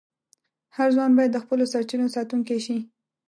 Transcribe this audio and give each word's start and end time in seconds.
هر 0.77 0.89
ځوان 0.95 1.11
باید 1.17 1.31
د 1.33 1.37
خپلو 1.43 1.63
سرچینو 1.73 2.13
ساتونکی 2.15 2.57
شي. 2.65 2.77